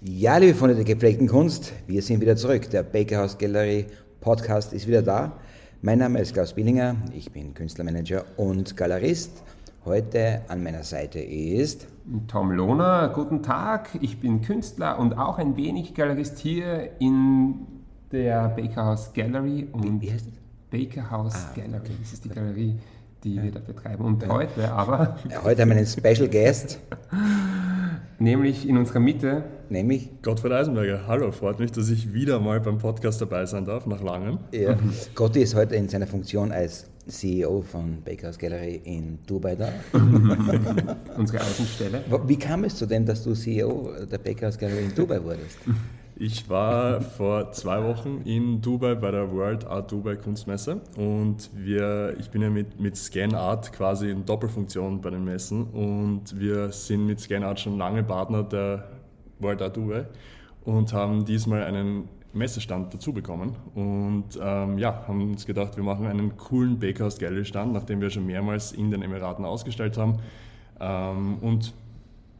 [0.00, 2.70] Ja, liebe Freunde der gepflegten Kunst, wir sind wieder zurück.
[2.70, 3.84] Der Bakerhaus Gallery
[4.20, 5.32] Podcast ist wieder da.
[5.82, 9.42] Mein Name ist Klaus Billinger, ich bin Künstlermanager und Galerist.
[9.84, 11.88] Heute an meiner Seite ist
[12.28, 13.10] Tom Lohner.
[13.12, 17.66] Guten Tag, ich bin Künstler und auch ein wenig Galerist hier in
[18.12, 19.66] der Bakerhaus Gallery.
[19.72, 20.34] Und wie heißt das?
[20.70, 21.92] Bakerhaus ah, Gallery, okay.
[22.00, 22.78] das ist die Galerie,
[23.24, 23.42] die ja.
[23.42, 24.04] wir da betreiben.
[24.04, 24.28] Und ja.
[24.28, 25.16] heute aber.
[25.42, 26.78] Heute haben wir einen Special Guest.
[28.20, 29.44] Nämlich in unserer Mitte.
[29.68, 30.10] Nämlich?
[30.22, 31.06] Gottfried Eisenberger.
[31.06, 34.40] Hallo, freut mich, dass ich wieder mal beim Podcast dabei sein darf, nach langem.
[34.50, 34.76] Ja.
[35.14, 39.68] Gotti ist heute in seiner Funktion als CEO von Bakers Gallery in Dubai da.
[41.16, 42.04] Unsere Außenstelle.
[42.26, 45.58] Wie kam es zu dem, dass du CEO der Bakers Gallery in Dubai wurdest?
[46.20, 52.16] Ich war vor zwei Wochen in Dubai bei der World Art Dubai Kunstmesse und wir,
[52.18, 56.72] ich bin ja mit, mit Scan Art quasi in Doppelfunktion bei den Messen und wir
[56.72, 58.88] sind mit Scan Art schon lange Partner der
[59.38, 60.06] World Art Dubai
[60.64, 66.04] und haben diesmal einen Messestand dazu bekommen und ähm, ja, haben uns gedacht, wir machen
[66.04, 70.18] einen coolen Bakehouse Gallery Stand, nachdem wir schon mehrmals in den Emiraten ausgestellt haben
[70.80, 71.74] ähm, und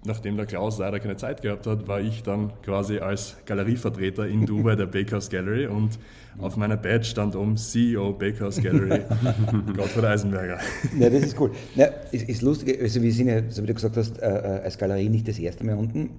[0.05, 4.47] nachdem der Klaus leider keine Zeit gehabt hat, war ich dann quasi als Galerievertreter in
[4.47, 5.99] Dubai der Bakehouse Gallery und
[6.39, 9.03] auf meiner Badge stand um CEO Bakehouse Gallery
[9.77, 10.59] Gottfried Eisenberger.
[10.99, 11.51] Ja, das ist cool.
[11.75, 14.63] Ja, ist, ist lustig, also wir sind ja, so wie du gesagt hast, äh, äh,
[14.63, 16.11] als Galerie nicht das erste Mal unten.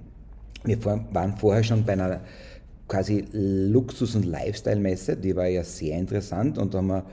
[0.65, 2.19] Wir waren vorher schon bei einer
[2.89, 7.05] quasi Luxus- und Lifestyle-Messe, die war ja sehr interessant und da haben wir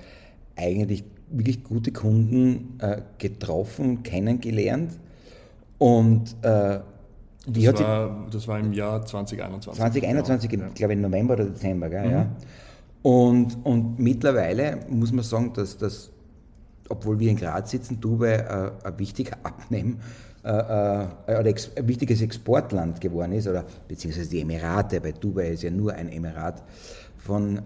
[0.56, 4.92] eigentlich wirklich gute Kunden äh, getroffen, kennengelernt
[5.78, 6.80] und äh,
[7.46, 9.80] wie das, hat war, das war im Jahr 2021.
[9.80, 10.66] 2021, genau.
[10.74, 12.10] glaube ich, im November oder Dezember, gell, mhm.
[12.10, 12.26] ja.
[13.02, 16.10] Und, und mittlerweile muss man sagen, dass das,
[16.88, 20.00] obwohl wir in Graz sitzen, Dubai äh, ein wichtiger Abnehmen
[20.42, 25.50] äh, äh, oder ex, ein wichtiges Exportland geworden ist, oder beziehungsweise die Emirate, bei Dubai
[25.50, 26.64] ist ja nur ein Emirat
[27.16, 27.60] von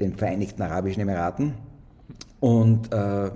[0.00, 1.54] den Vereinigten Arabischen Emiraten.
[2.40, 3.30] Und äh,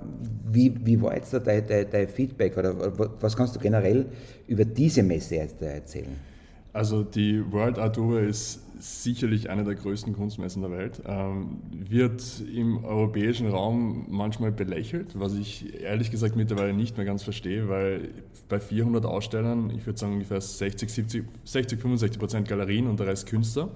[0.51, 2.75] wie, wie war jetzt da dein, dein, dein, Feedback oder
[3.21, 4.07] was kannst du generell
[4.47, 6.15] über diese Messe jetzt erzählen?
[6.73, 11.01] Also die World Art Tour ist sicherlich eine der größten Kunstmessen der Welt.
[11.07, 17.23] Ähm, wird im europäischen Raum manchmal belächelt, was ich ehrlich gesagt mittlerweile nicht mehr ganz
[17.23, 18.09] verstehe, weil
[18.49, 23.07] bei 400 Ausstellern, ich würde sagen ungefähr 60, 70, 60, 65 Prozent Galerien und der
[23.07, 23.69] Rest Künstler,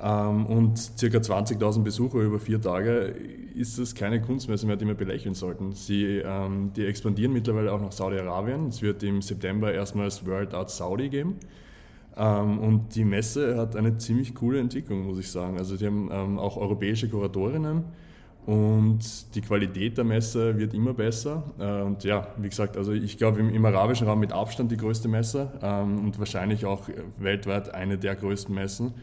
[0.00, 1.06] und ca.
[1.06, 3.14] 20.000 Besucher über vier Tage
[3.54, 5.72] ist es keine Kunstmesse mehr, die wir belächeln sollten.
[5.72, 8.68] Sie, ähm, die expandieren mittlerweile auch nach Saudi-Arabien.
[8.68, 11.36] Es wird im September erstmals World Art Saudi geben.
[12.16, 15.58] Ähm, und die Messe hat eine ziemlich coole Entwicklung, muss ich sagen.
[15.58, 17.84] Also die haben ähm, auch europäische Kuratorinnen
[18.46, 21.42] und die Qualität der Messe wird immer besser.
[21.58, 24.76] Äh, und ja, wie gesagt, also ich glaube im, im, arabischen Raum mit Abstand die
[24.76, 26.88] größte Messe ähm, und wahrscheinlich auch
[27.18, 28.94] weltweit eine der größten Messen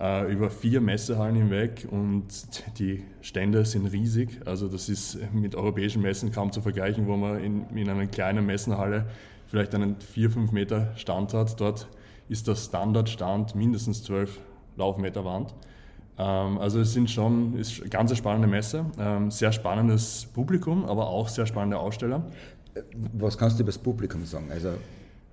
[0.00, 2.26] äh, über vier Messehallen hinweg und
[2.78, 4.40] die Stände sind riesig.
[4.44, 8.44] Also das ist mit europäischen Messen kaum zu vergleichen, wo man in, in einer kleinen
[8.46, 9.06] Messenhalle
[9.46, 11.60] vielleicht einen 4-5 Meter Stand hat.
[11.60, 11.88] Dort
[12.28, 14.40] ist der Standardstand mindestens 12
[14.76, 15.54] Laufmeter Wand.
[16.18, 21.08] Ähm, also es sind schon, ist eine ganz spannende Messe, ähm, sehr spannendes Publikum, aber
[21.08, 22.24] auch sehr spannende Aussteller.
[23.14, 24.48] Was kannst du über das Publikum sagen?
[24.50, 24.74] Also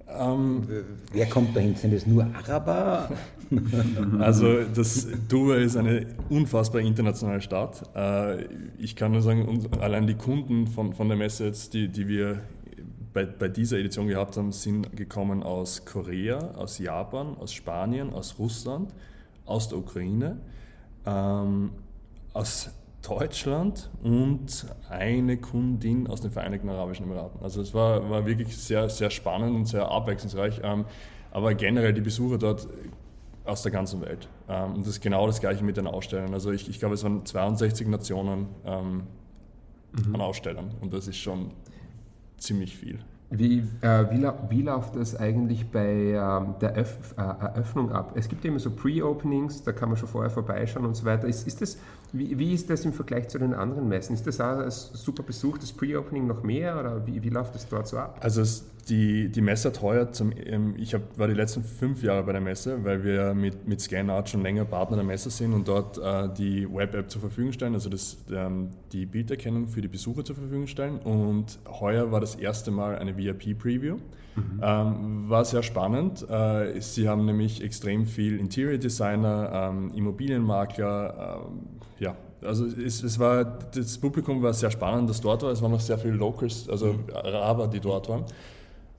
[0.10, 0.68] ähm,
[1.12, 1.76] Wer kommt dahin?
[1.76, 3.10] Sind es nur Araber?
[4.20, 7.84] also das Dubai ist eine unfassbar internationale Stadt.
[7.96, 8.46] Äh,
[8.78, 12.42] ich kann nur sagen, allein die Kunden von, von der Messe jetzt, die, die wir
[13.14, 18.36] bei, bei dieser Edition gehabt haben, sind gekommen aus Korea, aus Japan, aus Spanien, aus
[18.40, 18.94] Russland,
[19.46, 20.38] aus der Ukraine,
[21.06, 21.72] ähm,
[22.34, 22.72] aus
[23.04, 27.42] Deutschland und eine Kundin aus den Vereinigten Arabischen Emiraten.
[27.44, 30.62] Also es war, war wirklich sehr, sehr spannend und sehr abwechslungsreich.
[30.64, 30.86] Ähm,
[31.32, 32.68] aber generell die Besucher dort
[33.46, 34.30] aus der ganzen Welt.
[34.48, 36.34] Ähm, und das ist genau das gleiche mit den Ausstellern.
[36.34, 39.04] Also ich, ich glaube, es waren 62 Nationen ähm,
[39.92, 40.16] mhm.
[40.16, 41.52] an Ausstellern und das ist schon
[42.38, 43.00] ziemlich viel.
[43.36, 48.14] Wie, äh, wie, wie, läuft das eigentlich bei ähm, der Öff, äh, Eröffnung ab?
[48.16, 51.28] Es gibt ja immer so Pre-Openings, da kann man schon vorher vorbeischauen und so weiter.
[51.28, 51.80] Ist, ist das,
[52.14, 54.14] wie, wie, ist das im Vergleich zu den anderen Messen?
[54.14, 57.88] Ist das auch ein super besuchtes Pre-Opening noch mehr oder wie, wie läuft das dort
[57.88, 58.20] so ab?
[58.22, 62.04] Also es, die, die Messe hat heuer, zum, ähm, ich hab, war die letzten fünf
[62.04, 65.54] Jahre bei der Messe, weil wir mit, mit ScanArt schon länger Partner der Messe sind
[65.54, 69.88] und dort äh, die Web-App zur Verfügung stellen, also das, ähm, die Bilderkennung für die
[69.88, 71.00] Besucher zur Verfügung stellen.
[71.00, 73.98] Und heuer war das erste Mal eine VIP-Preview.
[74.36, 74.62] Mhm.
[74.62, 76.28] Ähm, war sehr spannend.
[76.30, 81.60] Äh, sie haben nämlich extrem viel Interior Designer, ähm, Immobilienmakler, ähm,
[82.00, 85.52] ja, also es, es, war, das Publikum war sehr spannend, das dort war.
[85.52, 87.14] Es waren noch sehr viele Locals, also mhm.
[87.14, 88.26] Araber, die dort waren.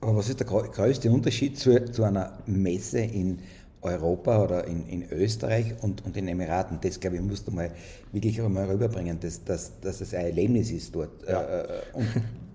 [0.01, 3.39] Aber was ist der größte Unterschied zu, zu einer Messe in
[3.85, 6.79] Europa oder in, in Österreich und, und in den Emiraten.
[6.81, 7.71] Das, glaube ich, musst du mal
[8.11, 11.11] wirklich einmal rüberbringen, dass, dass, dass es ein Erlebnis ist dort.
[11.27, 11.41] Ja.
[11.41, 12.07] Äh, äh, und,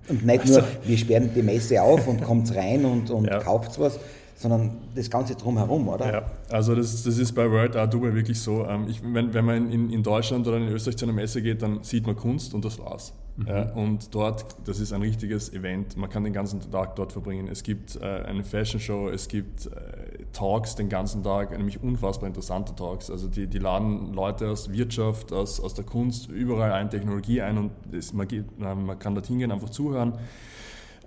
[0.08, 3.38] und nicht nur, also wir sperren die Messe auf und kommt rein und, und ja.
[3.38, 3.98] kauft was,
[4.36, 6.12] sondern das Ganze drumherum, oder?
[6.12, 8.66] Ja, also das, das ist bei World Art Dubai wirklich so.
[8.66, 11.60] Ähm, ich, wenn, wenn man in, in Deutschland oder in Österreich zu einer Messe geht,
[11.60, 13.12] dann sieht man Kunst und das war's.
[13.40, 13.48] Mhm.
[13.48, 15.96] Ja, und dort, das ist ein richtiges Event.
[15.96, 17.48] Man kann den ganzen Tag dort verbringen.
[17.48, 22.26] Es gibt äh, eine Fashion Show, es gibt äh, Talks den ganzen Tag, nämlich unfassbar
[22.26, 23.10] interessante Talks.
[23.10, 27.58] Also die, die laden Leute aus Wirtschaft, aus, aus der Kunst, überall ein, Technologie ein
[27.58, 30.14] und es, man, geht, man kann dorthin gehen, einfach zuhören.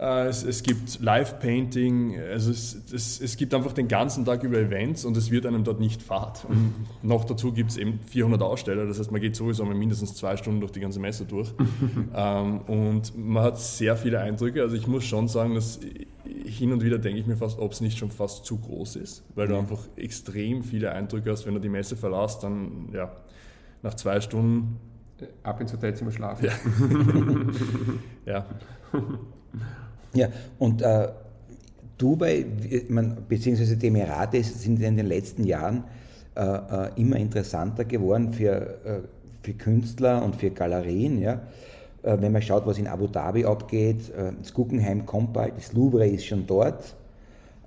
[0.03, 4.57] Äh, es, es, gibt Live-Painting, also es, es, es, gibt einfach den ganzen Tag über
[4.57, 6.45] Events und es wird einem dort nicht fad.
[6.49, 10.13] Und noch dazu gibt es eben 400 Aussteller, das heißt, man geht sowieso mal mindestens
[10.15, 11.53] zwei Stunden durch die ganze Messe durch.
[12.15, 14.61] ähm, und man hat sehr viele Eindrücke.
[14.61, 15.79] Also ich muss schon sagen, dass
[16.25, 19.23] hin und wieder denke ich mir fast, ob es nicht schon fast zu groß ist,
[19.35, 21.45] weil du einfach extrem viele Eindrücke hast.
[21.45, 23.09] Wenn du die Messe verlässt, dann ja,
[23.81, 24.81] nach zwei Stunden
[25.43, 26.45] ab ins Hotelzimmer schlafen.
[26.45, 26.51] Ja.
[28.33, 28.45] ja.
[30.13, 30.27] Ja,
[30.59, 31.07] und äh,
[31.97, 32.45] Dubai,
[32.89, 35.83] man, beziehungsweise die Emirate sind in den letzten Jahren
[36.35, 38.99] äh, äh, immer interessanter geworden für, äh,
[39.41, 41.19] für Künstler und für Galerien.
[41.19, 41.41] Ja.
[42.03, 45.73] Äh, wenn man schaut, was in Abu Dhabi abgeht, äh, das Guggenheim kommt bald, das
[45.73, 46.95] Louvre ist schon dort.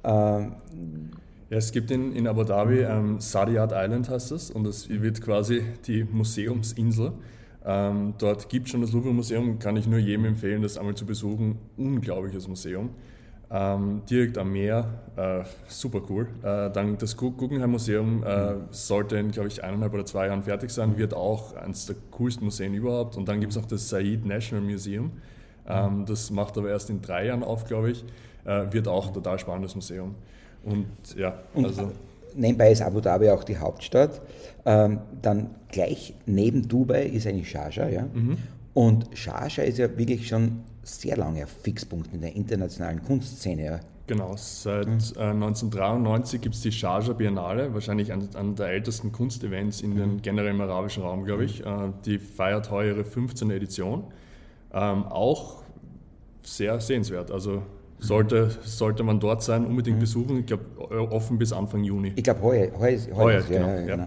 [0.04, 5.20] Ja, es gibt in, in Abu Dhabi ähm, Sadiat Island heißt es und es wird
[5.20, 7.12] quasi die Museumsinsel.
[7.68, 10.94] Ähm, dort gibt es schon das Louvre Museum, kann ich nur jedem empfehlen, das einmal
[10.94, 11.58] zu besuchen.
[11.76, 12.90] Unglaubliches Museum.
[13.50, 16.28] Ähm, direkt am Meer, äh, super cool.
[16.42, 20.70] Äh, dann das Guggenheim Museum äh, sollte in, glaube ich, eineinhalb oder zwei Jahren fertig
[20.70, 23.16] sein, wird auch eines der coolsten Museen überhaupt.
[23.16, 25.12] Und dann gibt es noch das Said National Museum.
[25.69, 28.04] Ähm, das macht aber erst in drei Jahren auf, glaube ich.
[28.44, 30.14] Äh, wird auch ein total spannendes Museum.
[30.64, 30.86] Und
[31.16, 31.92] ja, Und also.
[32.36, 34.20] Nebenbei ist Abu Dhabi auch die Hauptstadt.
[34.64, 37.88] Ähm, dann gleich neben Dubai ist eigentlich Sharjah.
[37.88, 38.02] Ja?
[38.12, 38.36] Mhm.
[38.74, 43.64] Und Sharjah ist ja wirklich schon sehr lange ein Fixpunkt in der internationalen Kunstszene.
[43.64, 43.80] Ja?
[44.06, 44.98] Genau, seit mhm.
[45.16, 50.22] äh, 1993 gibt es die Sharjah Biennale, wahrscheinlich einer der ältesten Kunstevents in den mhm.
[50.22, 51.60] generell im arabischen Raum, glaube ich.
[51.60, 51.66] Mhm.
[51.66, 53.50] Äh, die feiert heuer ihre 15.
[53.50, 54.04] Edition.
[54.72, 55.62] Ähm, auch
[56.42, 57.30] sehr sehenswert.
[57.30, 57.62] Also
[58.06, 60.00] sollte, sollte man dort sein, unbedingt mhm.
[60.00, 60.38] besuchen.
[60.38, 60.64] Ich glaube,
[61.11, 62.14] offen bis Anfang Juni.
[62.17, 64.06] Ich glaube, heuer, heuer, heuer, heuer ist, genau, ja, ja, genau.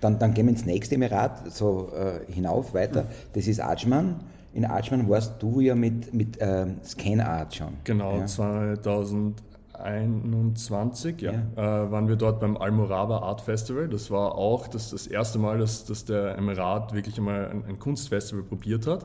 [0.00, 3.04] Dann, dann gehen wir ins nächste Emirat, so äh, hinauf weiter.
[3.04, 3.08] Mhm.
[3.32, 4.16] Das ist Ajman.
[4.52, 7.74] In Ajman warst du ja mit, mit ähm, Scan Art schon.
[7.84, 8.26] Genau, ja.
[8.26, 11.40] 2021 ja, ja.
[11.84, 13.88] Äh, waren wir dort beim Almoraba Art Festival.
[13.88, 17.78] Das war auch das, das erste Mal, dass, dass der Emirat wirklich einmal ein, ein
[17.78, 19.04] Kunstfestival probiert hat.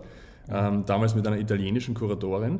[0.50, 2.60] Ähm, damals mit einer italienischen Kuratorin.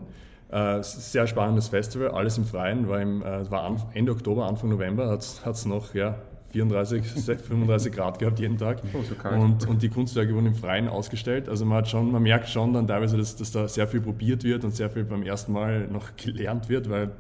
[0.52, 5.10] Äh, sehr spannendes Festival, alles im Freien, war, im, äh, war Ende Oktober, Anfang November,
[5.10, 6.16] hat es noch ja,
[6.52, 8.82] 34, 35 Grad gehabt jeden Tag.
[8.94, 11.48] Oh, so und, und die Kunstwerke wurden im Freien ausgestellt.
[11.48, 14.44] Also man, hat schon, man merkt schon dann teilweise, dass, dass da sehr viel probiert
[14.44, 17.12] wird und sehr viel beim ersten Mal noch gelernt wird, weil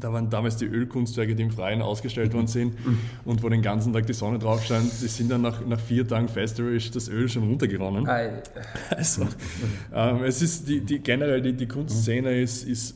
[0.00, 2.74] da waren damals die Ölkunstwerke, die im Freien ausgestellt worden sind
[3.24, 4.90] und wo den ganzen Tag die Sonne drauf scheint.
[5.00, 8.06] Die sind dann nach, nach vier Tagen Festival ist das Öl schon runtergeronnen.
[8.90, 9.26] Also,
[9.94, 12.94] ähm, es ist die, die generell die, die Kunstszene ist, ist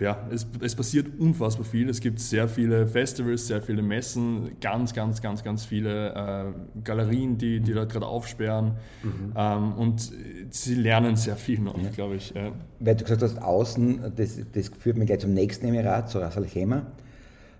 [0.00, 1.88] ja, es, es passiert unfassbar viel.
[1.88, 7.38] Es gibt sehr viele Festivals, sehr viele Messen, ganz, ganz, ganz, ganz viele äh, Galerien,
[7.38, 8.76] die, die dort gerade aufsperren.
[9.02, 9.32] Mhm.
[9.36, 10.12] Ähm, und
[10.50, 11.90] sie lernen sehr viel noch, ja.
[11.90, 12.30] glaube ich.
[12.34, 12.52] Ja.
[12.80, 16.36] Weil du gesagt hast, außen, das, das führt mich gleich zum nächsten Emirat, zu Ras
[16.36, 16.86] Al Khaimah.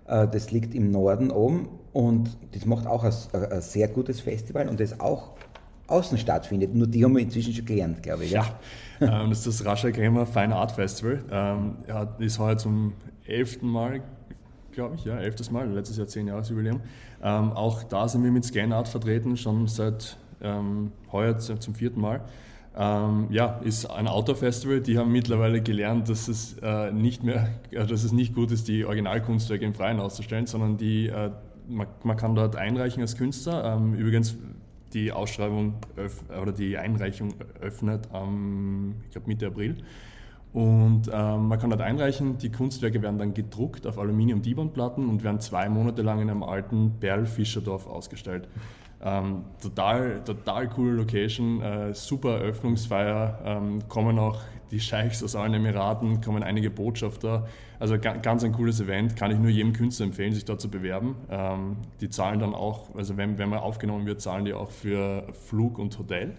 [0.07, 4.67] Äh, das liegt im Norden oben und das macht auch ein, ein sehr gutes Festival
[4.67, 5.35] und das auch
[5.89, 6.73] außen stattfindet.
[6.73, 8.31] Nur die haben wir inzwischen schon gelernt, glaube ich.
[8.31, 8.45] Ja,
[8.99, 9.23] ja.
[9.23, 11.23] ähm, das ist das Rascha Gamer Fine Art Festival.
[11.31, 12.93] Ähm, ja, ist heuer zum
[13.25, 14.01] elften Mal,
[14.71, 16.81] glaube ich, ja, elftes Mal, letztes Jahr zehn Jahresjubiläum.
[17.21, 20.17] Ähm, auch da sind wir mit Scan Art vertreten, schon seit
[21.11, 22.21] heuer zum vierten Mal.
[22.77, 24.79] Ähm, ja, ist ein Outdoor-Festival.
[24.79, 28.69] Die haben mittlerweile gelernt, dass es äh, nicht mehr, äh, dass es nicht gut ist,
[28.69, 31.31] die Originalkunstwerke im Freien auszustellen, sondern die, äh,
[31.67, 33.75] man, man, kann dort einreichen als Künstler.
[33.75, 34.37] Ähm, übrigens
[34.93, 35.75] die Ausschreibung
[36.41, 39.77] oder die Einreichung öffnet am, ich glaube, Mitte April.
[40.51, 45.39] Und ähm, man kann dort einreichen, die Kunstwerke werden dann gedruckt auf Aluminium-Dibond-Platten und werden
[45.39, 48.47] zwei Monate lang in einem alten Berl-Fischerdorf ausgestellt.
[49.01, 54.39] Ähm, total, total coole Location, äh, super Eröffnungsfeier, ähm, kommen auch
[54.71, 57.47] die Scheichs aus allen Emiraten, kommen einige Botschafter.
[57.79, 61.15] Also ganz ein cooles Event, kann ich nur jedem Künstler empfehlen, sich dort zu bewerben.
[61.29, 65.27] Ähm, die zahlen dann auch, also wenn, wenn man aufgenommen wird, zahlen die auch für
[65.47, 66.33] Flug und Hotel.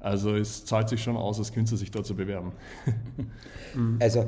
[0.00, 2.52] Also es zahlt sich schon aus, als Künstler sich dort zu bewerben.
[3.98, 4.24] Also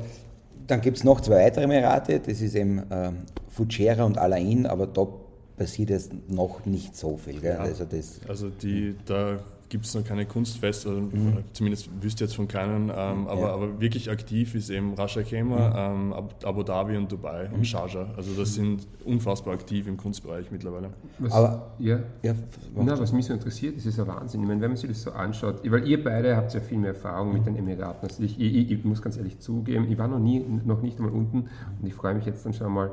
[0.67, 3.11] dann gibt es noch zwei weitere Emirate, das ist eben äh,
[3.47, 5.07] Fujairah und Alain, aber da
[5.55, 7.41] passiert jetzt noch nicht so viel.
[7.43, 11.43] Ja, also, das, also die, da gibt es noch keine Kunstfeste, oder Mhm.
[11.53, 13.53] zumindest wüsste ich jetzt von keinen, ähm, aber, Ja.
[13.53, 17.55] aber wirklich aktiv ist eben Rasha Khema, ähm, Ab- Abu Dhabi und Dubai Mhm.
[17.55, 18.07] und Sharjah.
[18.15, 20.91] Also das sind unfassbar aktiv im Kunstbereich mittlerweile.
[21.19, 21.99] Was, Aber- ja.
[22.23, 22.33] ja,
[22.75, 24.41] Na, was mich so interessiert, das ist ja Wahnsinn.
[24.41, 26.89] Ich meine, wenn man sich das so anschaut, weil ihr beide habt ja viel mehr
[26.93, 28.39] Erfahrung mit den Emiraten als ich.
[28.39, 31.39] Ich, ich, ich muss ganz ehrlich zugeben, ich war noch nie, noch nicht einmal unten
[31.81, 32.91] und ich freue mich jetzt dann schon mal,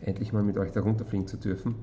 [0.00, 1.76] endlich mal mit euch da runterfliegen zu dürfen.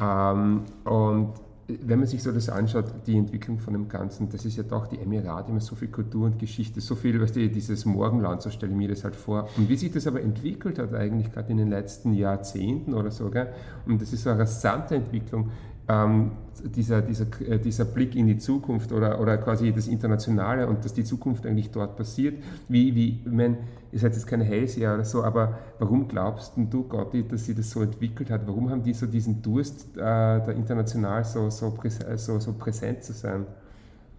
[0.00, 1.34] Ähm, und
[1.68, 4.86] wenn man sich so das anschaut, die Entwicklung von dem Ganzen, das ist ja doch
[4.86, 8.50] die Emirate, immer so viel Kultur und Geschichte, so viel, weißt du, dieses Morgenland, so
[8.50, 9.48] stelle ich mir das halt vor.
[9.56, 13.30] Und wie sich das aber entwickelt hat eigentlich gerade in den letzten Jahrzehnten oder so,
[13.30, 13.48] gell?
[13.86, 15.50] und das ist so eine rasante Entwicklung,
[15.88, 16.32] ähm,
[16.64, 20.94] dieser, dieser, äh, dieser Blick in die Zukunft oder, oder quasi das Internationale und dass
[20.94, 22.42] die Zukunft eigentlich dort passiert.
[22.68, 23.58] Wie, wie, ich meine,
[23.92, 27.70] ihr seid jetzt keine Hellseher oder so, aber warum glaubst du, Gotti, dass sie das
[27.70, 28.46] so entwickelt hat?
[28.46, 33.04] Warum haben die so diesen Durst, äh, da international so, so, präs so, so präsent
[33.04, 33.46] zu sein?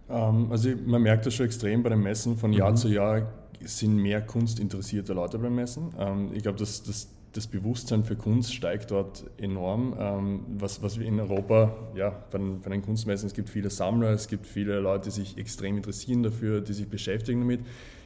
[0.08, 2.36] Ähm, also man merkt das schon extrem bei den Messen.
[2.36, 3.22] Von Jahr zu Jahr
[3.60, 5.90] sind mehr kunstinteressierte Leute beim Messen.
[5.98, 9.94] Ähm, ich glaube, dass das, das Bewusstsein für Kunst steigt dort enorm.
[9.98, 13.70] Ähm, was, was wir in Europa, ja, bei den, bei den Kunstmessen, es gibt viele
[13.70, 17.60] Sammler, es gibt viele Leute, die sich extrem interessieren dafür, die sich beschäftigen damit.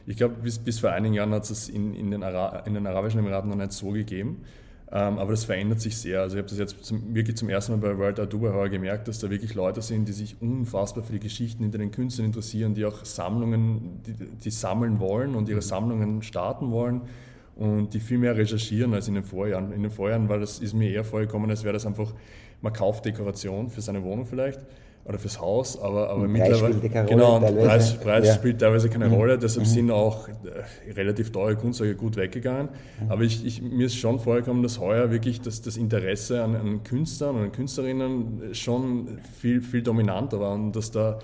[0.07, 2.75] Ich glaube, bis, bis vor einigen Jahren hat es das in, in, den Ara in
[2.75, 4.43] den Arabischen Emiraten noch nicht so gegeben.
[4.91, 6.21] Ähm, aber das verändert sich sehr.
[6.21, 8.69] Also ich habe das jetzt zum, wirklich zum ersten Mal bei World Art Dubai heuer
[8.69, 12.27] gemerkt, dass da wirklich Leute sind, die sich unfassbar für die Geschichten hinter den Künstlern
[12.27, 17.01] interessieren, die auch Sammlungen, die, die sammeln wollen und ihre Sammlungen starten wollen
[17.57, 19.73] und die viel mehr recherchieren als in den Vorjahren.
[19.73, 22.13] In den Vorjahren war das, ist mir eher vorgekommen, als wäre das einfach,
[22.61, 24.61] man kauft Dekoration für seine Wohnung vielleicht
[25.05, 26.75] oder fürs Haus, aber, aber mittlerweile.
[26.75, 27.97] spielt keine genau, Rolle und teilweise.
[27.97, 28.35] Preis, Preis Ja.
[28.35, 32.69] spielt teilweise keine Rolle, deshalb sind auch äh, relativ teure Kunstwerke gut weggegangen.
[33.09, 36.85] Aber ich, ich, mir ist schon vorgekommen, dass heuer wirklich das, das Interesse an, an
[36.85, 41.19] Künstlern und an Künstlerinnen schon viel, viel dominanter war und dass da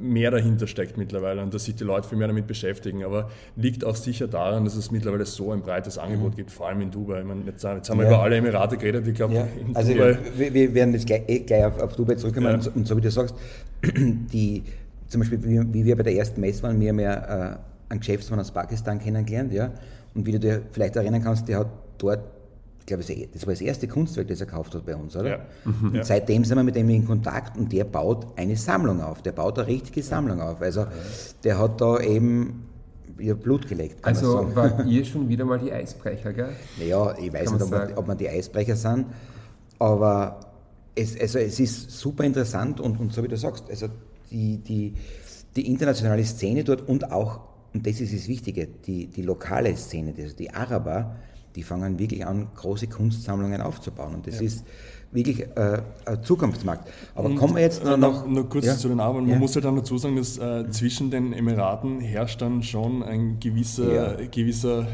[0.00, 3.04] mehr dahinter steckt mittlerweile und dass sich die Leute viel mehr damit beschäftigen.
[3.04, 6.80] Aber liegt auch sicher daran, dass es mittlerweile so ein breites Angebot gibt, vor allem
[6.82, 7.22] in Dubai.
[7.24, 8.10] Meine, jetzt, jetzt haben wir Ja.
[8.10, 9.06] über alle Emirate geredet.
[9.06, 10.18] Ich glaube, Ja, in also Dubai.
[10.36, 12.54] wir, wir werden jetzt gleich, eh gleich auf, auf Dubai zurückkommen Ja.
[12.54, 13.34] und, so, und so wie du sagst,
[14.32, 14.62] die,
[15.08, 17.56] zum Beispiel wie, wie wir bei der ersten Messe waren, wir haben ja äh,
[17.88, 19.70] einen Geschäftsmann aus Pakistan kennengelernt, ja,
[20.14, 22.20] und wie du dir vielleicht erinnern kannst, der hat dort,
[22.86, 23.02] ich glaube,
[23.32, 25.28] das war das erste Kunstwerk, das er gekauft hat bei uns, oder?
[25.30, 25.38] Ja.
[25.64, 26.04] Und Ja.
[26.04, 29.58] seitdem sind wir mit ihm in Kontakt und der baut eine Sammlung auf, der baut
[29.58, 30.86] eine richtige Sammlung auf, also
[31.42, 32.64] der hat da eben
[33.18, 36.50] ihr Blut man Also wart ihr schon wieder mal die Eisbrecher, gell?
[36.78, 39.06] Naja, ich weiß nicht, ob man, ob man die Eisbrecher sind,
[39.80, 40.38] aber
[40.94, 43.88] es, also es ist super interessant und, und so wie du sagst, also
[44.30, 44.94] die, die,
[45.56, 47.40] die internationale Szene dort und auch,
[47.74, 51.16] und das ist das Wichtige, die, die lokale Szene, also die Araber,
[51.56, 54.64] die fangen wirklich an, große Kunstsammlungen aufzubauen und das ist
[55.12, 56.88] wirklich äh, ein Zukunftsmarkt.
[57.14, 58.76] Aber Und, kommen wir jetzt äh, noch, noch, nur kurz ja?
[58.76, 59.22] zu den Arabern.
[59.24, 59.38] Man Ja.
[59.38, 63.94] muss halt dann dazu sagen, dass äh, zwischen den Emiraten herrscht dann schon ein gewisser,
[64.20, 64.26] Ja.
[64.30, 64.86] gewisser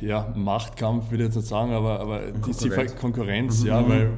[0.00, 2.96] ja, Machtkampf, würde ich jetzt nicht sagen, aber, aber die die Konkurrenz.
[2.96, 4.10] Konkurrenz, ja, weil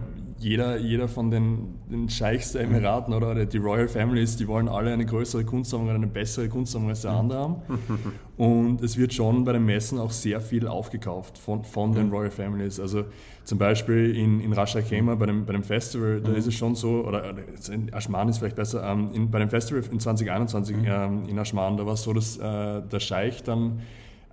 [0.43, 4.93] jeder, jeder von den, den Scheichs der Emiraten oder, die Royal Families, die wollen alle
[4.93, 7.57] eine größere Kunstsammlung oder eine bessere Kunstsammlung als der andere haben.
[8.37, 12.31] Und es wird schon bei den Messen auch sehr viel aufgekauft von, von den Royal
[12.31, 12.81] Families.
[12.81, 13.05] Also
[13.45, 16.55] zum Beispiel in, in Ras Al Khaimah bei dem, bei dem Festival, da ist es
[16.55, 17.35] schon so, oder,
[17.71, 21.77] in Ashman ist vielleicht besser, ähm, in, bei dem Festival in 2021 ähm, in Ashman,
[21.77, 23.81] da war es so, dass äh, der Scheich dann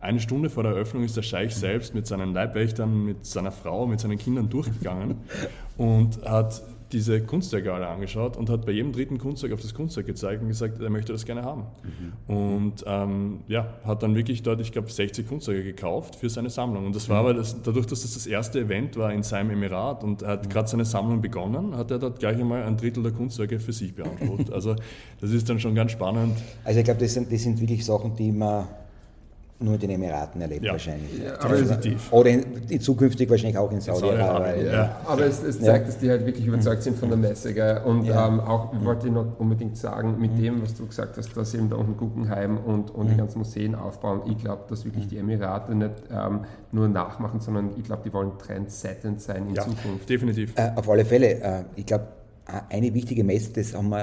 [0.01, 3.85] eine Stunde vor der Eröffnung ist der Scheich selbst mit seinen Leibwächtern, mit seiner Frau,
[3.85, 5.17] mit seinen Kindern durchgegangen
[5.77, 10.07] und hat diese Kunstwerke alle angeschaut und hat bei jedem dritten Kunstwerk auf das Kunstwerk
[10.07, 11.65] gezeigt und gesagt, er möchte das gerne haben.
[12.27, 16.87] Und ähm, ja, hat dann wirklich dort, ich glaube, 60 Kunstwerke gekauft für seine Sammlung.
[16.87, 20.03] Und das war aber das, dadurch, dass das das erste Event war in seinem Emirat
[20.03, 23.11] und er hat gerade seine Sammlung begonnen, hat er dort gleich einmal ein Drittel der
[23.11, 24.51] Kunstwerke für sich beansprucht.
[24.51, 24.75] Also
[25.21, 26.37] das ist dann schon ganz spannend.
[26.63, 28.67] Also ich glaube, das sind, das sind wirklich Sachen, die man
[29.61, 30.71] nur in den Emiraten erlebt Ja.
[30.71, 31.19] wahrscheinlich.
[31.21, 32.13] Ja, aber definitiv.
[32.13, 34.71] Oder in, in zukünftig wahrscheinlich auch in Saudi-Arabien, ja.
[34.71, 37.53] Ja, aber es, es zeigt, dass die halt wirklich überzeugt sind von der Messe.
[37.53, 37.81] Gell?
[37.83, 38.27] Und Ja.
[38.27, 41.53] ähm, auch ich wollte ich noch unbedingt sagen, mit dem, was du gesagt hast, dass
[41.53, 45.17] eben da unten Guggenheim und, und die ganzen Museen aufbauen, ich glaube, dass wirklich die
[45.17, 50.09] Emirate nicht ähm, nur nachmachen, sondern ich glaube, die wollen trendsettend sein in Ja, Zukunft.
[50.09, 50.53] definitiv.
[50.57, 52.05] Äh, auf alle Fälle, äh, ich glaube,
[52.69, 54.01] eine wichtige Messe, das haben wir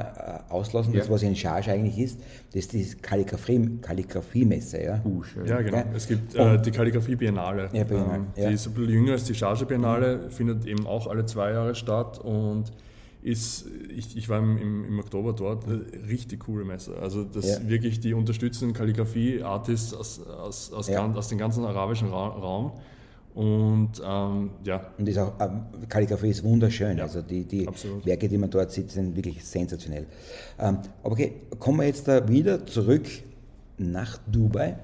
[0.49, 1.13] äh, auslassen, das Ja.
[1.13, 2.19] was in Charge eigentlich ist,
[2.53, 4.83] das ist die Kalligrafie- Kalligrafie-Messe.
[4.83, 5.01] Ja?
[5.05, 5.23] Uh.
[5.45, 5.79] Ja, genau.
[5.79, 5.87] Gell?
[5.95, 7.69] Es gibt äh, die Kalligrafie Biennale.
[7.73, 8.49] Ja, Biennale, Ähm, ja.
[8.49, 11.75] Die ist ein bisschen jünger als die Charge Biennale, findet eben auch alle zwei Jahre
[11.75, 12.73] statt und
[13.23, 16.97] ist, ich, ich war im, im, Oktober dort, äh, richtig coole Messe.
[17.01, 17.69] Also das Ja.
[17.69, 21.05] wirklich, die unterstützen Kalligrafie-Artists aus, aus, aus, Ja.
[21.13, 22.73] aus dem ganzen arabischen Ra Raum
[23.37, 24.81] Und ähm, ja.
[24.97, 26.97] Und ist auch, ähm, Kalligrafie ist wunderschön.
[26.97, 28.07] Ja, also die, die absolut.
[28.07, 30.07] Werke, die man dort sieht, sind wirklich sensationell.
[30.59, 33.07] Ähm, aber okay, kommen wir jetzt da wieder zurück
[33.77, 34.79] nach Dubai.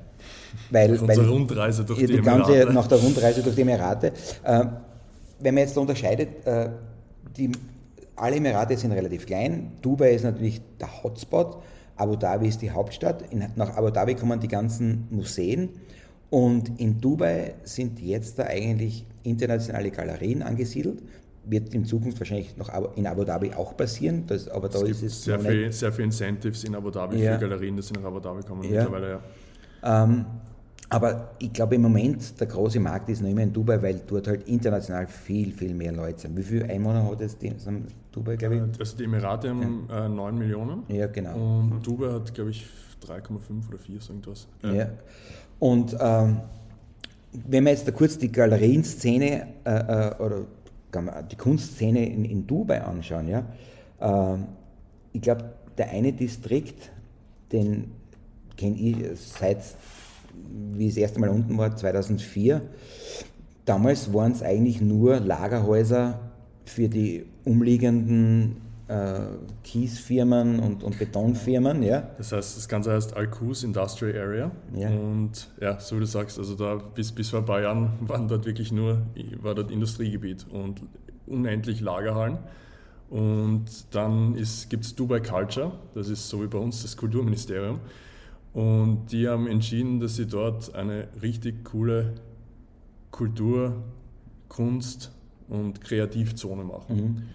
[0.71, 2.75] Weil, Auf weil Rundreise durch die, die ganze, Emirate.
[2.75, 4.13] nach der Rundreise durch die Emirate.
[4.45, 4.65] Äh,
[5.41, 6.69] wenn man jetzt unterscheidet, äh,
[7.35, 7.51] die,
[8.17, 9.73] alle Emirate sind relativ klein.
[9.81, 11.63] Dubai ist natürlich der Hotspot.
[11.97, 13.33] Abu Dhabi ist die Hauptstadt.
[13.33, 15.71] In, nach Abu Dhabi kommen die ganzen Museen.
[16.33, 21.03] Und in Dubai sind jetzt da eigentlich internationale Galerien angesiedelt.
[21.45, 24.25] Wird in Zukunft wahrscheinlich noch in Abu Dhabi auch passieren.
[24.29, 27.19] Das, aber da es ist gibt es sehr viel, sehr viel Incentives in Abu Dhabi
[27.23, 27.35] Ja.
[27.35, 28.85] für Galerien, dass sie nach Abu Dhabi kommen Ja.
[28.85, 29.11] mittlerweile,
[29.83, 30.05] ja.
[30.05, 30.25] Ähm,
[30.89, 34.27] aber ich glaube im Moment der große Markt ist noch immer in Dubai, weil dort
[34.29, 36.35] halt international viel, viel mehr Leute sind.
[36.39, 37.53] Wie viele Einwohner hat es die,
[38.11, 38.81] Dubai, glaube ich?
[38.81, 41.35] Also die Emirate haben äh, 9 Millionen Ja, genau.
[41.61, 42.67] und Dubai hat, glaube ich,
[43.07, 44.47] 3,5 oder 4, so irgendwas.
[44.63, 44.89] Ja.
[45.63, 46.41] Und ähm,
[47.33, 50.47] wenn wir jetzt da kurz die Galerienszene äh, äh, oder
[50.93, 53.45] man die Kunstszene in, in Dubai anschauen, ja,
[54.01, 54.47] ähm,
[55.13, 56.91] ich glaube, der eine Distrikt,
[57.53, 57.93] den
[58.57, 59.59] kenne ich seit,
[60.73, 62.61] wie ich das erste Mal unten war, 2004.
[63.65, 66.19] Damals waren es eigentlich nur Lagerhäuser
[66.65, 68.72] für die umliegenden äh,
[69.65, 72.11] Kiesfirmen und, und Betonfirmen, ja.
[72.19, 74.51] Das heißt, das Ganze heißt Al-Qus Industrial Area.
[74.75, 74.91] Ja.
[74.91, 78.29] Und ja, so wie du sagst, also da bis, bis vor ein paar Jahren waren
[78.29, 79.03] dort wirklich nur,
[79.41, 80.83] war dort Industriegebiet und
[81.27, 82.39] unendlich Lagerhallen.
[83.09, 84.35] Und dann
[84.69, 87.81] gibt es Dubai Culture, das ist so wie bei uns das Kulturministerium.
[88.55, 92.15] Und die haben entschieden, dass sie dort eine richtig coole
[93.11, 93.83] Kultur,
[94.49, 95.13] Kunst
[95.49, 97.29] und Kreativzone machen.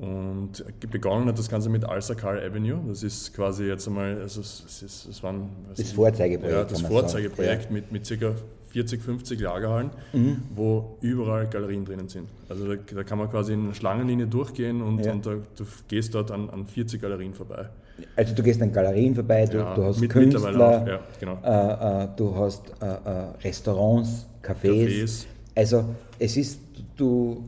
[0.00, 2.78] Und begonnen hat das Ganze mit Al-Sakal Avenue.
[2.88, 6.80] Das ist quasi jetzt einmal, also es, es, ist, es waren Das Vorzeigeprojekt, Ja, das
[6.82, 7.74] Vorzeigeprojekt sagen.
[7.74, 8.32] mit, mit ca.
[8.70, 10.42] 40, 50 Lagerhallen, Mhm.
[10.54, 12.28] wo überall Galerien drinnen sind.
[12.50, 15.12] Also da, da kann man quasi in einer Schlangenlinie durchgehen und, Ja.
[15.12, 17.70] und da, du gehst dort an, an 40 Galerien vorbei.
[18.14, 21.00] Also du gehst an Galerien vorbei, du, Ja, du hast mit- Künstler, mittlerweile auch, ja,
[21.18, 21.38] genau.
[21.42, 24.86] äh, äh, du hast äh, äh, Restaurants, Cafés.
[24.86, 25.26] Cafés.
[25.56, 25.84] Also
[26.18, 26.60] es ist,
[26.96, 27.44] du,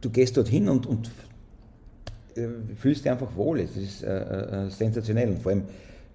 [0.00, 1.10] du gehst dorthin und, und
[2.76, 3.60] fühlst dich einfach wohl.
[3.60, 5.62] Es ist äh, äh, sensationell und vor allem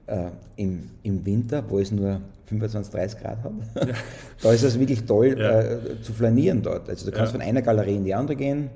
[0.08, 3.52] äh, im, im Winter, wo es nur 25, 30 Grad hat,
[4.42, 5.62] da ist es wirklich toll Ja.
[5.62, 6.90] äh, zu flanieren dort.
[6.90, 7.40] Also du kannst Ja.
[7.40, 8.70] von einer Galerie in die andere gehen.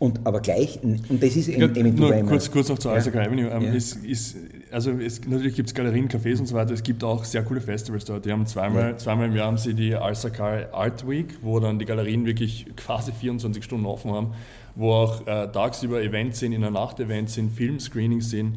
[0.00, 2.96] Und aber gleich, und das ist Ja, eben, nur kurz, kurz noch zur Ja.
[2.96, 3.50] Al-Sakal Avenue.
[3.50, 3.74] Ähm, Ja.
[3.74, 4.34] es ist,
[4.72, 6.72] also es, natürlich gibt es Galerien, Cafés und so weiter.
[6.72, 8.24] Es gibt auch sehr coole Festivals dort.
[8.24, 8.96] Die haben zweimal, Ja.
[8.96, 13.12] zweimal im Jahr haben sie die Al-Sakal Art Week, wo dann die Galerien wirklich quasi
[13.12, 14.32] 24 Stunden offen haben,
[14.74, 18.54] wo auch äh, tagsüber Events sind, in der Nacht Events sind, Filmscreenings sind.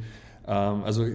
[0.47, 1.05] Ähm, also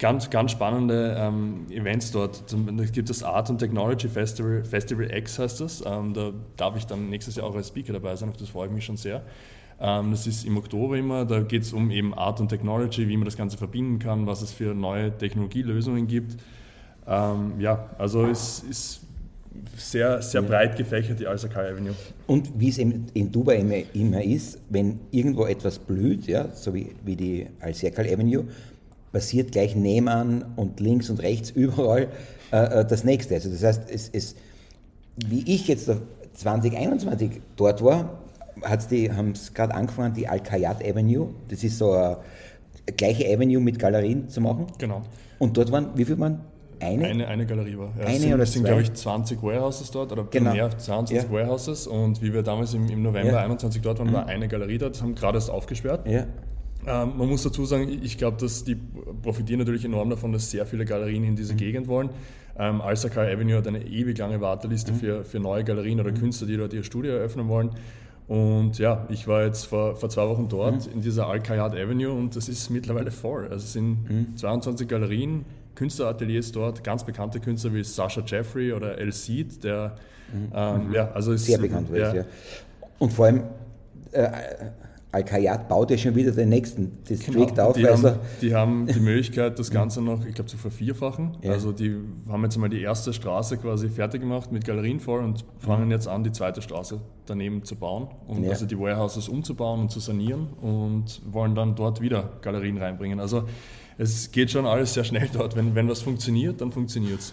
[0.00, 2.42] ganz, ganz spannende ähm, Events dort.
[2.80, 5.80] Es gibt das Art and Technology Festival, Festival X heißt das.
[5.86, 8.66] Ähm, da darf ich dann nächstes Jahr auch als Speaker dabei sein, auf das freue
[8.66, 9.22] ich mich schon sehr.
[9.80, 13.16] Ähm, das ist im Oktober immer, da geht es um eben Art und Technology, wie
[13.16, 16.36] man das Ganze verbinden kann, was es für neue Technologielösungen gibt.
[17.06, 19.00] Ähm, ja, also es ist
[19.76, 21.94] sehr, sehr breit gefächert, die Al-Sakal Avenue.
[22.26, 26.92] Und wie es in Dubai immer, immer ist, wenn irgendwo etwas blüht, ja, so wie,
[27.04, 28.44] wie die Al-Serkal Avenue,
[29.12, 32.08] passiert gleich nebenan und links und rechts überall
[32.52, 33.34] äh, äh, das nächste.
[33.34, 34.36] Also das heißt, es, es,
[35.16, 35.90] wie ich jetzt
[36.34, 38.18] 2021 dort war,
[38.62, 42.16] hat's die, haben es gerade angefangen, die Al-Kayat Avenue, das ist so eine
[42.96, 44.66] gleiche Avenue mit Galerien zu machen.
[44.78, 45.02] Genau.
[45.38, 46.40] Und dort waren, wie viel waren?
[46.78, 47.06] Eine?
[47.06, 47.92] Eine, eine Galerie war.
[47.98, 50.52] Ja, Eine es sind, oder sind glaube ich, 20 Warehouses dort oder Genau.
[50.52, 51.32] mehr, 22 Ja.
[51.34, 51.86] Warehouses.
[51.86, 53.38] Und wie wir damals im, im November Ja.
[53.44, 56.06] 21 dort waren, war eine Galerie dort, das haben gerade erst aufgesperrt.
[56.06, 56.26] Ja.
[56.86, 58.76] Ähm, man muss dazu sagen, ich glaube, dass die
[59.22, 62.10] profitieren natürlich enorm davon, dass sehr viele Galerien in diese Gegend wollen.
[62.58, 66.56] Ähm, Al-Sakal Avenue hat eine ewig lange Warteliste für, für neue Galerien oder Künstler, die
[66.56, 67.70] dort ihr Studio eröffnen wollen.
[68.28, 72.34] Und ja, ich war jetzt vor, vor zwei Wochen dort in dieser Al-Kayat Avenue und
[72.34, 73.44] das ist mittlerweile voll.
[73.44, 75.44] Also es sind 22 Galerien,
[75.76, 79.94] Künstlerateliers dort, ganz bekannte Künstler wie Sasha Jeffrey oder El Cid, der
[80.54, 82.24] ähm, ja, also es sehr bekannt war es, ja.
[82.98, 83.42] Und vor allem,
[84.12, 84.28] äh,
[85.16, 87.76] Al-Kayat baut ja schon wieder den nächsten District Genau, auf.
[87.76, 91.36] die, also, haben, die haben die Möglichkeit, das Ganze noch, ich glaube, zu vervierfachen.
[91.42, 91.52] Ja.
[91.52, 91.96] Also die
[92.28, 96.06] haben jetzt mal die erste Straße quasi fertig gemacht mit Galerien voll und fangen jetzt
[96.08, 98.50] an, die zweite Straße daneben zu bauen und Ja.
[98.50, 103.18] also die Warehouses umzubauen und zu sanieren und wollen dann dort wieder Galerien reinbringen.
[103.20, 103.44] Also
[103.98, 105.56] es geht schon alles sehr schnell dort.
[105.56, 107.32] Wenn, wenn was funktioniert, dann funktioniert es.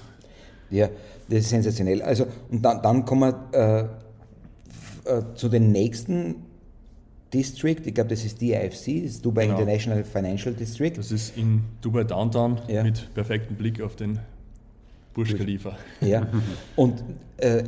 [0.69, 0.88] Ja,
[1.30, 2.02] das ist sensationell.
[2.02, 3.89] Also, und dann, dann kommen wir
[5.06, 6.36] äh, äh, zu den nächsten
[7.34, 7.78] District.
[7.86, 9.60] Ich glaube, das ist DIFC, das ist Dubai Genau.
[9.60, 10.93] International Financial District.
[10.96, 12.84] Das ist in Dubai Downtown Ja.
[12.84, 14.19] mit perfektem Blick auf den
[15.13, 15.76] Burj Khalifa.
[16.02, 16.28] Ja.
[16.76, 17.04] Und
[17.38, 17.63] äh,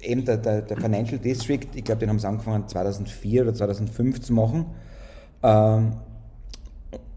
[0.00, 4.20] eben der, der, der Financial District, ich glaube, den haben sie angefangen 2004 oder 2005
[4.20, 4.66] zu machen.
[5.42, 5.92] Ähm,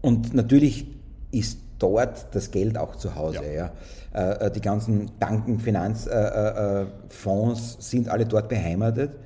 [0.00, 0.86] und natürlich
[1.30, 3.40] ist dort das Geld auch zu Hause.
[3.54, 3.70] Ja.
[4.14, 4.32] ja.
[4.46, 9.16] Äh, die ganzen Banken, Finanzfonds sind alle dort beheimatet.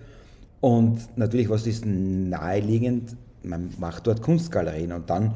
[0.61, 3.17] Und natürlich, was ist naheliegend?
[3.43, 5.35] Man macht dort Kunstgalerien und dann,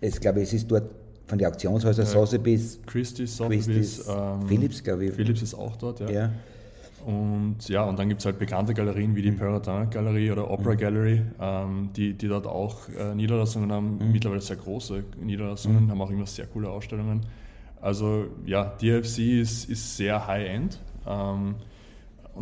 [0.00, 0.90] ich glaube, es ist dort
[1.26, 5.12] von den Auktionshäusern ja, Sotheby's, Christie's, Sotheby's, ähm, Philips, glaube ich.
[5.12, 6.10] Philips ist auch dort, ja.
[6.10, 6.30] ja.
[7.06, 10.74] Und ja, und dann gibt es halt bekannte Galerien wie die Perrotin Galerie oder Opera
[10.74, 10.78] mhm.
[10.78, 14.12] Gallery, ähm, die, die dort auch äh, Niederlassungen haben, mhm.
[14.12, 15.90] mittlerweile sehr große Niederlassungen, mhm.
[15.90, 17.22] haben auch immer sehr coole Ausstellungen.
[17.80, 21.56] Also ja, DFC ist, ist sehr high-end ähm,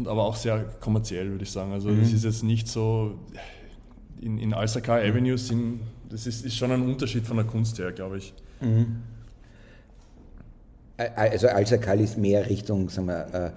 [0.00, 1.72] und aber auch sehr kommerziell, würde ich sagen.
[1.72, 2.14] Also das mhm.
[2.16, 3.18] ist jetzt nicht so,
[4.18, 4.96] in, in Alsaka.
[4.96, 8.32] Avenue sind, das ist, ist schon ein Unterschied von der Kunst her, glaube ich.
[8.62, 9.02] Mhm.
[10.96, 13.54] Also Alsaka ist mehr Richtung, sagen wir,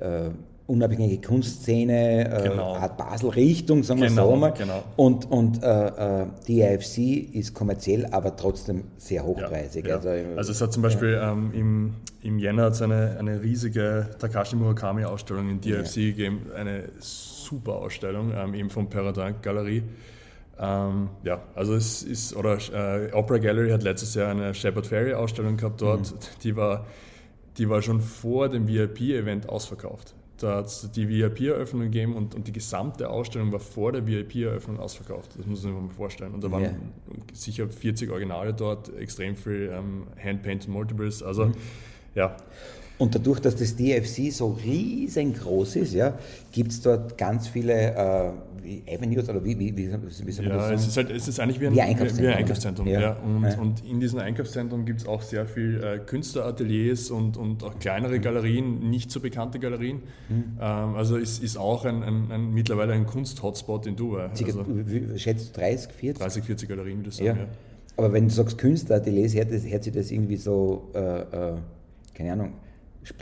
[0.00, 0.30] äh, äh,
[0.66, 2.74] unabhängige Kunstszene, äh, genau.
[2.74, 4.50] Art Basel-Richtung, sagen wir genau, so mal.
[4.50, 4.82] Genau.
[4.96, 9.84] Und, und äh, äh die IFC ist kommerziell, aber trotzdem sehr hochpreisig.
[9.86, 9.96] Ja, ja.
[9.96, 11.32] Also, also, es hat zum Beispiel ja.
[11.32, 18.32] ähm, im, im Jänner eine, eine riesige Takashi Murakami-Ausstellung in DFC gegeben, eine super Ausstellung,
[18.34, 19.82] ähm, eben von Peradin Galerie.
[20.58, 25.12] Ähm, ja, also es ist, oder äh, Opera Gallery hat letztes Jahr eine Shepard Ferry
[25.12, 26.16] Ausstellung gehabt dort, mhm.
[26.42, 26.86] die war
[27.58, 30.14] die war schon vor dem VIP-Event ausverkauft.
[30.38, 34.78] Da hat es die VIP-Eröffnung gegeben und, und die gesamte Ausstellung war vor der VIP-Eröffnung
[34.78, 35.30] ausverkauft.
[35.38, 36.34] Das muss man sich mal vorstellen.
[36.34, 36.70] Und da waren ja.
[37.32, 41.22] sicher 40 Originale dort, extrem viel ähm, Hand-Painted Multiples.
[41.22, 41.54] Also, mhm.
[42.16, 42.36] Ja.
[42.98, 46.18] Und dadurch, dass das DFC so riesengroß ist, ja,
[46.50, 48.30] gibt es dort ganz viele äh,
[48.88, 50.74] Avenues oder wie, wie, wie, wie soll man ja, das sagen?
[50.74, 52.24] Es ist, halt, es ist eigentlich wie ein, wie Einkaufszentrum.
[52.24, 53.00] Wie ein Einkaufszentrum ja.
[53.00, 53.12] ja.
[53.16, 53.58] Und, ja.
[53.58, 58.18] und, in diesem Einkaufszentrum gibt es auch sehr viel äh, Künstlerateliers und, und auch kleinere.
[58.18, 60.02] Galerien, nicht so bekannte Galerien.
[60.28, 60.58] Mhm.
[60.58, 64.30] Ähm, also es ist auch ein, ein, ein mittlerweile ein Kunst-Hotspot in Dubai.
[64.30, 66.18] Also, wie, schätzt du 30, 40?
[66.18, 67.46] 30, 40 Galerien, würde ich sagen, ja.
[67.98, 71.56] Aber wenn du sagst Künstlerateliers, hört, hört sich das irgendwie so, äh, äh,
[72.16, 72.52] keine Ahnung,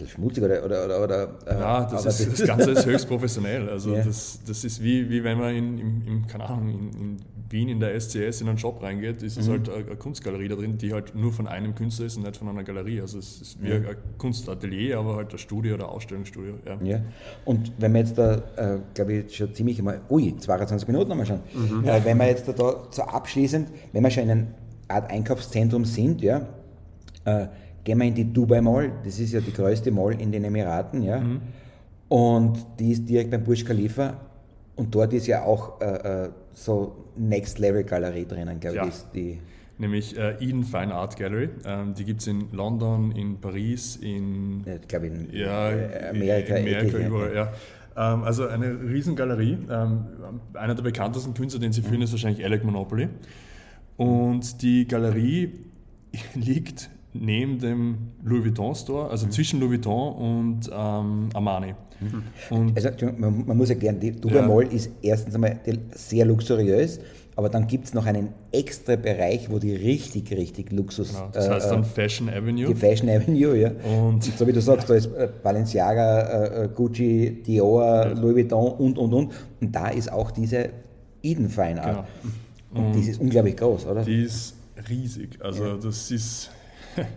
[0.06, 0.64] schmutzig oder.
[0.64, 3.68] oder, oder, oder äh, ja, das, ist, das Ganze ist höchst professionell.
[3.68, 4.04] Also yeah.
[4.04, 7.16] das, das ist wie, wie wenn man in, in, in keine Ahnung, in, in,
[7.50, 9.52] Wien in der SCS in einen Shop reingeht, ist es mhm.
[9.52, 12.48] halt eine, Kunstgalerie da drin, die halt nur von einem Künstler ist und nicht von
[12.48, 13.00] einer Galerie.
[13.00, 13.76] Also es ist wie ja.
[13.76, 16.54] ein Kunstatelier, aber halt ein Studio oder Ausstellungsstudio.
[16.66, 16.78] Ja.
[16.82, 17.00] ja.
[17.44, 21.18] Und wenn wir jetzt da, äh, glaube ich, schon ziemlich einmal, ui, 22 Minuten haben
[21.18, 21.84] wir schon, mhm.
[21.84, 24.46] äh, wenn wir jetzt da, da so abschließend, wenn wir schon in einer
[24.88, 26.48] Art Einkaufszentrum sind, ja,
[27.24, 27.46] äh,
[27.84, 31.02] gehen wir in die Dubai Mall, das ist ja die größte Mall in den Emiraten,
[31.02, 31.20] ja.
[31.20, 31.40] Mhm.
[32.08, 34.20] Und die ist direkt beim Burj Khalifa
[34.76, 38.86] und dort ist ja auch äh, äh so Next Level Galerie drinnen, glaube ja.
[38.86, 38.94] ich.
[39.12, 39.40] Die
[39.76, 41.48] Nämlich äh, Eden Fine Art Gallery.
[41.64, 45.68] Ähm, die gibt es in London, in Paris, in, ja, glaube in ja,
[46.10, 47.34] Amerika, Amerika überall.
[47.34, 47.52] Ja.
[47.96, 49.58] Ähm, also eine Riesengalerie.
[49.68, 50.06] Ähm,
[50.54, 52.02] einer der bekanntesten Künstler, den Sie führen, mhm.
[52.02, 53.08] ist wahrscheinlich Alec Monopoly.
[53.96, 55.52] Und die Galerie
[56.34, 59.30] liegt neben dem Louis Vuitton Store, also mhm.
[59.30, 61.74] zwischen Louis Vuitton und ähm, Armani.
[62.00, 62.22] Mhm.
[62.50, 64.46] Und also man, man, muss erklären, die Dubai ja.
[64.46, 65.60] Mall ist erstens einmal
[65.94, 66.98] sehr luxuriös,
[67.36, 71.12] aber dann gibt es noch einen extra Bereich, wo die richtig, richtig Luxus.
[71.12, 72.66] Genau, das heißt dann äh, Fashion Avenue.
[72.66, 73.70] Die Fashion Avenue, ja.
[73.84, 78.08] Und, und so wie du sagst, da ist äh, Balenciaga, äh, Gucci, Dior, ja.
[78.12, 79.32] Louis Vuitton und und und.
[79.60, 80.70] Und da ist auch diese
[81.22, 82.06] Eden Fine Art.
[82.22, 82.34] Genau.
[82.74, 84.02] Und, und die ist unglaublich groß, oder?
[84.02, 84.54] Die ist
[84.88, 85.38] riesig.
[85.40, 85.76] Also ja.
[85.76, 86.50] das ist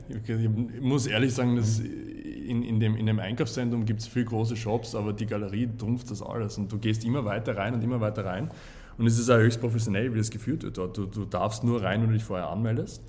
[0.09, 4.55] ich muss ehrlich sagen, dass in, in, dem, in dem Einkaufszentrum gibt es viele große
[4.55, 6.57] Shops, aber die Galerie trumpft das alles.
[6.57, 8.49] Und du gehst immer weiter rein und immer weiter rein.
[8.97, 10.77] Und es ist auch höchst professionell, wie das geführt wird.
[10.77, 13.03] Du, du darfst nur rein, wenn du dich vorher anmeldest.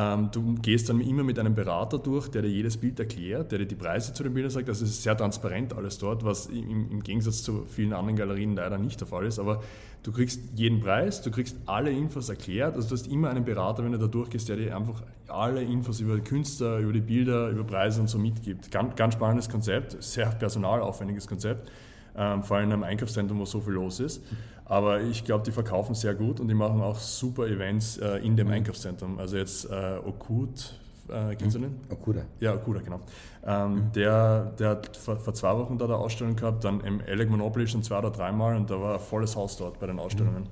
[0.00, 3.58] Ähm, du gehst dann immer mit einem Berater durch, der dir jedes Bild erklärt, der
[3.58, 4.68] dir die Preise zu den Bildern sagt.
[4.68, 8.78] Es ist sehr transparent alles dort, was im, im Gegensatz zu vielen anderen Galerien leider
[8.78, 9.40] nicht der Fall ist.
[9.40, 9.60] Aber
[10.04, 12.76] du kriegst jeden Preis, du kriegst alle Infos erklärt.
[12.76, 15.98] Also du hast immer einen Berater, wenn du da durchgehst, der dir einfach alle Infos
[15.98, 18.70] über die Künstler, über die Bilder, über Preise und so mitgibt.
[18.70, 21.72] Ganz, ganz spannendes Konzept, sehr personalaufwendiges Konzept.
[22.18, 24.22] Ähm, vor allem in einem Einkaufszentrum, wo so viel los ist.
[24.64, 28.36] Aber ich glaube, die verkaufen sehr gut und die machen auch super Events äh, in
[28.36, 28.54] dem mhm.
[28.54, 29.18] Einkaufszentrum.
[29.18, 30.74] Also jetzt äh, Okut,
[31.08, 31.64] äh, kennst du mhm.
[31.64, 31.80] den?
[31.90, 32.22] Okuda.
[32.40, 33.00] Ja, Okuda, genau.
[33.46, 33.92] Ähm, mhm.
[33.92, 37.66] der, der hat vor, vor, zwei Wochen da eine Ausstellung gehabt, dann im Alec Monopoly
[37.66, 40.48] schon zwei oder dreimal und da war ein volles Haus dort bei den Ausstellungen.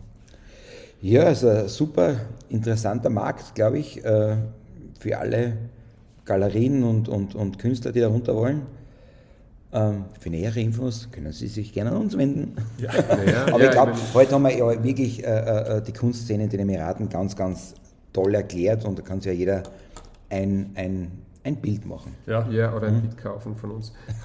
[1.02, 2.16] Ja, also ein super
[2.48, 4.36] interessanter Markt, glaube ich, äh,
[4.98, 5.58] für alle
[6.24, 8.62] Galerien und, und, und Künstler, die darunter wollen.
[9.76, 12.56] Ähm, für nähere Infos können Sie sich gerne an uns wenden.
[12.78, 12.90] Ja,
[13.26, 16.48] ja, Aber ja, ich glaube, heute haben wir ja wirklich äh, äh, die Kunstszene in
[16.48, 17.74] den Emiraten ganz, ganz
[18.14, 19.62] toll erklärt und da kann sich ja jeder
[20.30, 21.10] ein, ein,
[21.46, 22.12] ein Bild machen.
[22.26, 23.92] Ja, ja oder ein Bild kaufen von uns.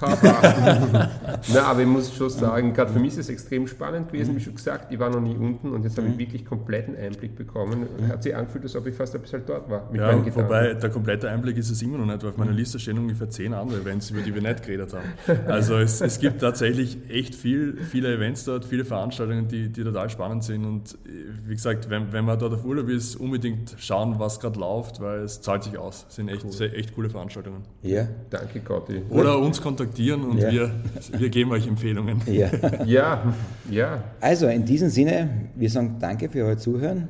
[1.54, 4.40] Na, aber ich muss schon sagen, gerade für mich ist es extrem spannend gewesen, wie
[4.40, 7.86] schon gesagt, ich war noch nie unten und jetzt habe ich wirklich kompletten Einblick bekommen.
[8.08, 9.88] Hat sich angefühlt, als ob ich fast ein bisschen dort war.
[9.92, 12.80] Mit ja, wobei der komplette Einblick ist es immer noch nicht, weil auf meiner Liste
[12.80, 15.46] stehen ungefähr zehn andere Events, über die wir nicht geredet haben.
[15.46, 20.10] Also es, es gibt tatsächlich echt viel, viele Events dort, viele Veranstaltungen, die, die total
[20.10, 20.98] spannend sind und
[21.46, 25.20] wie gesagt, wenn, wenn man dort auf Urlaub ist, unbedingt schauen, was gerade läuft, weil
[25.20, 26.06] es zahlt sich aus.
[26.08, 26.70] Es sind echt, cool.
[26.74, 27.62] echt coole Veranstaltungen.
[27.82, 28.08] Ja.
[28.30, 29.02] Danke, Gotti.
[29.10, 30.50] Oder uns kontaktieren und ja.
[30.50, 30.70] wir,
[31.16, 32.20] wir geben euch Empfehlungen.
[32.32, 32.50] Ja.
[32.84, 33.34] ja,
[33.70, 34.04] ja.
[34.20, 37.08] Also in diesem Sinne, wir sagen danke für euer Zuhören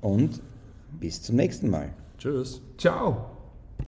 [0.00, 0.40] und
[1.00, 1.90] bis zum nächsten Mal.
[2.18, 2.60] Tschüss.
[2.78, 3.29] Ciao.